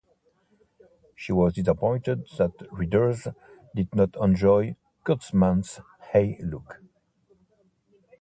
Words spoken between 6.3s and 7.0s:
Look!